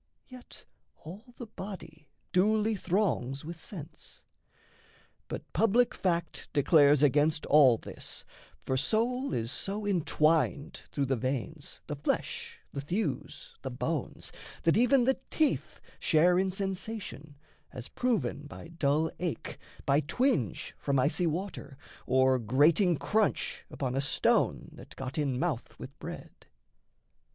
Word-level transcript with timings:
(Yet 0.27 0.65
all 1.03 1.35
the 1.37 1.45
body 1.45 2.09
duly 2.33 2.75
throngs 2.75 3.45
with 3.45 3.63
sense.) 3.63 4.23
But 5.27 5.53
public 5.53 5.93
fact 5.93 6.49
declares 6.53 7.03
against 7.03 7.45
all 7.45 7.77
this: 7.77 8.25
For 8.57 8.75
soul 8.77 9.31
is 9.31 9.51
so 9.51 9.85
entwined 9.85 10.81
through 10.91 11.05
the 11.05 11.15
veins, 11.15 11.81
The 11.85 11.95
flesh, 11.97 12.57
the 12.73 12.81
thews, 12.81 13.53
the 13.61 13.69
bones, 13.69 14.31
that 14.63 14.75
even 14.75 15.03
the 15.03 15.19
teeth 15.29 15.79
Share 15.99 16.39
in 16.39 16.49
sensation, 16.49 17.35
as 17.71 17.87
proven 17.87 18.47
by 18.47 18.69
dull 18.69 19.11
ache, 19.19 19.59
By 19.85 19.99
twinge 19.99 20.73
from 20.79 20.97
icy 20.97 21.27
water, 21.27 21.77
or 22.07 22.39
grating 22.39 22.97
crunch 22.97 23.67
Upon 23.69 23.93
a 23.93 24.01
stone 24.01 24.69
that 24.73 24.95
got 24.95 25.19
in 25.19 25.37
mouth 25.37 25.77
with 25.77 25.95
bread. 25.99 26.47